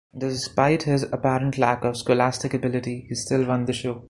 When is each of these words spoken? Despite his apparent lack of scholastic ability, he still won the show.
Despite 0.17 0.81
his 0.81 1.03
apparent 1.03 1.59
lack 1.59 1.83
of 1.83 1.95
scholastic 1.95 2.55
ability, 2.55 3.05
he 3.07 3.13
still 3.13 3.45
won 3.45 3.65
the 3.65 3.73
show. 3.73 3.99